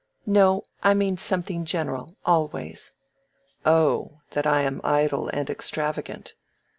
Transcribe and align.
"No, 0.25 0.63
I 0.81 0.95
mean 0.95 1.15
something 1.17 1.63
general—always." 1.63 2.93
"Oh, 3.67 4.21
that 4.31 4.47
I 4.47 4.61
am 4.61 4.81
idle 4.83 5.27
and 5.29 5.47
extravagant. 5.47 6.33